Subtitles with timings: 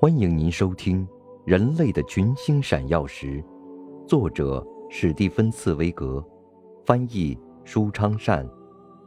[0.00, 1.06] 欢迎您收听
[1.46, 3.42] 《人类的群星闪耀时》，
[4.06, 6.22] 作者史蒂芬·茨威格，
[6.84, 8.46] 翻译舒昌善，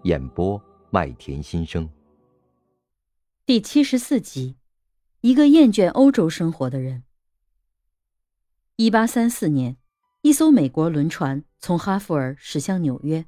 [0.04, 1.88] 演播麦田心声。
[3.46, 4.55] 第七十四集，
[5.21, 7.04] 一个厌倦欧洲生活的人。
[8.77, 9.75] 一八三四年，
[10.21, 13.23] 一艘美国轮船从哈弗尔驶向纽约，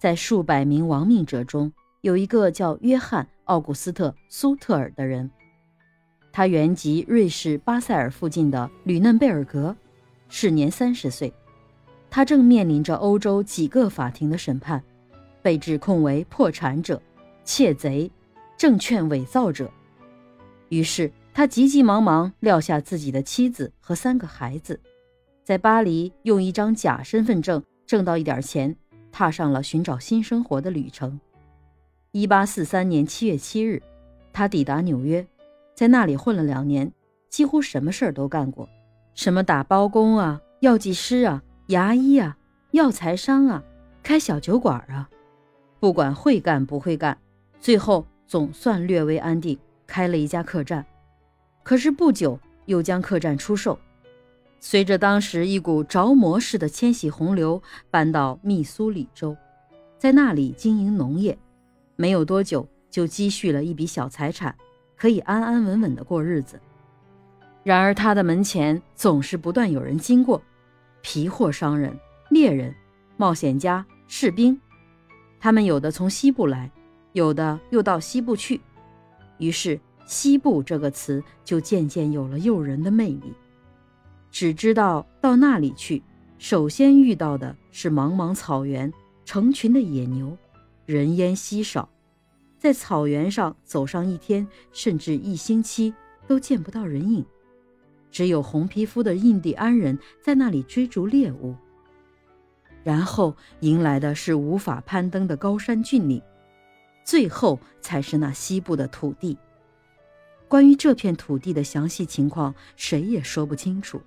[0.00, 1.70] 在数百名亡命者中，
[2.00, 5.30] 有一个叫约翰·奥古斯特·苏特尔的人。
[6.38, 9.74] 他原籍瑞士巴塞尔附近的吕嫩贝尔格，
[10.28, 11.34] 时年三十岁。
[12.08, 14.80] 他正面临着欧洲几个法庭的审判，
[15.42, 17.02] 被指控为破产者、
[17.42, 18.08] 窃贼、
[18.56, 19.68] 证券伪造者。
[20.68, 24.80] 于是他急急忙忙撂下自己的妻子和三个孩子，
[25.42, 28.76] 在巴黎用一张假身份证挣到一点钱，
[29.10, 31.18] 踏上了寻找新生活的旅程。
[32.12, 33.82] 一八四三年七月七日，
[34.32, 35.26] 他抵达纽约。
[35.78, 36.90] 在那里混了两年，
[37.28, 38.68] 几乎什么事儿都干过，
[39.14, 42.36] 什么打包工啊、药剂师啊、牙医啊、
[42.72, 43.62] 药材商啊、
[44.02, 45.08] 开小酒馆啊，
[45.78, 47.16] 不管会干不会干，
[47.60, 50.84] 最后总算略微安定，开了一家客栈。
[51.62, 53.78] 可是不久又将客栈出售，
[54.58, 59.36] 随着当时一股着魔似的迁徙洪流，搬到密苏里州，
[59.96, 61.38] 在那里经营农业，
[61.94, 64.52] 没有多久就积蓄了一笔小财产。
[64.98, 66.58] 可以安安稳稳的过日子，
[67.62, 70.42] 然而他的门前总是不断有人经过，
[71.02, 71.96] 皮货商人、
[72.30, 72.74] 猎人、
[73.16, 74.60] 冒险家、士兵，
[75.38, 76.68] 他们有的从西部来，
[77.12, 78.60] 有的又到西部去，
[79.38, 83.32] 于是“西部”这个词就渐渐有了诱人的魅力。
[84.32, 86.02] 只知道到那里去，
[86.38, 88.92] 首先遇到的是茫茫草原、
[89.24, 90.36] 成群的野牛，
[90.86, 91.88] 人烟稀少。
[92.58, 95.94] 在草原上走上一天，甚至一星期
[96.26, 97.24] 都见不到人影，
[98.10, 101.54] 只有红皮肤的印第安人在那里追逐猎物。
[102.82, 106.20] 然后迎来的是无法攀登的高山峻岭，
[107.04, 109.38] 最后才是那西部的土地。
[110.48, 114.00] 关于这片土地的详细情况，谁也说不清楚。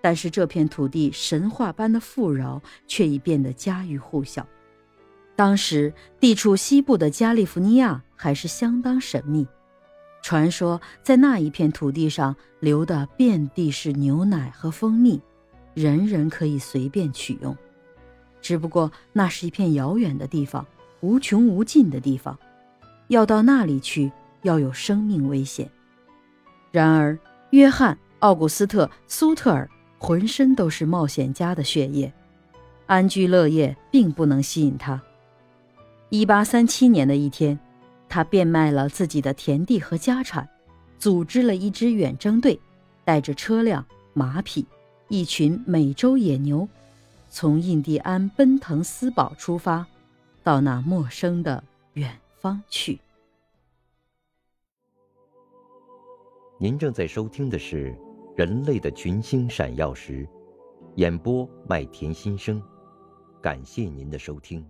[0.00, 4.46] 但是这片土地神话般的富饶，却已变得家喻户晓。
[5.36, 9.46] 当时地处西部的加利福尼亚还是相当神秘，
[10.22, 15.20] 传说在那一片土地上流的遍地是牛奶和蜂蜜，
[15.74, 17.56] 人人可以随便取用。
[18.40, 20.64] 只不过那是一片遥远的地方，
[21.00, 22.38] 无穷无尽的地方，
[23.08, 24.12] 要到那里去
[24.42, 25.68] 要有生命危险。
[26.70, 27.18] 然而，
[27.50, 29.68] 约翰·奥古斯特·苏特尔
[29.98, 32.12] 浑身都是冒险家的血液，
[32.86, 35.02] 安居乐业并不能吸引他。
[36.14, 37.58] 一八三七年的一天，
[38.08, 40.48] 他变卖了自己的田地和家产，
[40.96, 42.56] 组织了一支远征队，
[43.04, 44.64] 带着车辆、马匹、
[45.08, 46.68] 一群美洲野牛，
[47.30, 49.84] 从印第安奔腾斯堡出发，
[50.44, 51.64] 到那陌生的
[51.94, 53.00] 远方去。
[56.60, 57.90] 您正在收听的是
[58.36, 60.24] 《人类的群星闪耀时》，
[60.94, 62.62] 演播麦田心声，
[63.42, 64.64] 感谢您的收听。